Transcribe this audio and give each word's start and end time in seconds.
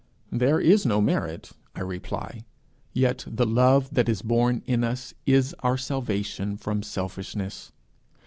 There 0.31 0.59
is 0.59 0.83
no 0.83 0.99
merit, 0.99 1.51
I 1.75 1.81
reply, 1.81 2.43
yet 2.91 3.23
the 3.27 3.45
love 3.45 3.93
that 3.93 4.09
is 4.09 4.23
born 4.23 4.63
in 4.65 4.83
us 4.83 5.13
is 5.27 5.53
our 5.59 5.77
salvation 5.77 6.57
from 6.57 6.81
selfishness. 6.81 7.71